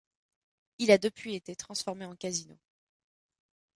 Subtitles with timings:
[0.79, 2.57] Il a depuis été transformé en casino.